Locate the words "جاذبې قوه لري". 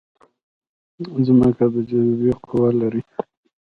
1.89-3.01